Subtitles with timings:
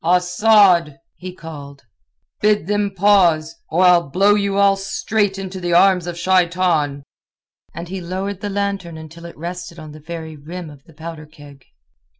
[0.03, 1.83] "Asad!" he called.
[2.41, 7.03] "Bid them pause, or I'll blow you all straight into the arms of Shaitan."
[7.75, 11.27] And he lowered the lantern until it rested on the very rim of the powder
[11.27, 11.65] keg.